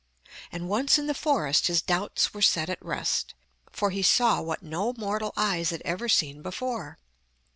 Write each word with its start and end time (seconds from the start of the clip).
And 0.51 0.67
once 0.67 0.97
in 0.97 1.05
the 1.05 1.13
forest 1.13 1.67
his 1.67 1.83
doubts 1.83 2.33
were 2.33 2.41
set 2.41 2.71
at 2.71 2.83
rest, 2.83 3.35
for 3.71 3.91
he 3.91 4.01
saw 4.01 4.41
what 4.41 4.63
no 4.63 4.93
mortal 4.97 5.31
eyes 5.37 5.69
had 5.69 5.83
ever 5.85 6.09
seen 6.09 6.41
before. 6.41 6.97